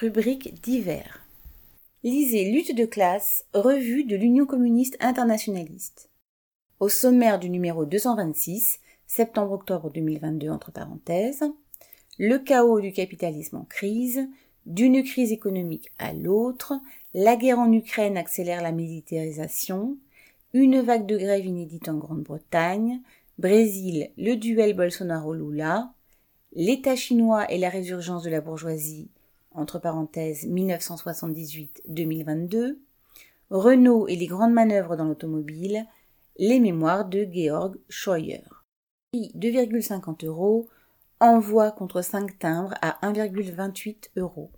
[0.00, 1.26] Rubrique divers.
[2.04, 6.08] Lisez Lutte de classe, revue de l'Union communiste internationaliste.
[6.78, 11.42] Au sommaire du numéro 226, septembre-octobre 2022 entre parenthèses,
[12.16, 14.28] le chaos du capitalisme en crise,
[14.66, 16.74] d'une crise économique à l'autre,
[17.12, 19.96] la guerre en Ukraine accélère la militarisation,
[20.52, 23.00] une vague de grève inédite en Grande-Bretagne,
[23.38, 25.92] Brésil, le duel Bolsonaro-Lula,
[26.52, 29.08] l'État chinois et la résurgence de la bourgeoisie,
[29.58, 32.78] entre parenthèses 1978-2022,
[33.50, 35.86] Renault et les grandes manœuvres dans l'automobile,
[36.38, 38.42] les mémoires de Georg Scheuer.
[39.12, 40.68] Prix 2,50 euros,
[41.20, 44.50] envoi contre 5 timbres à 1,28 euros.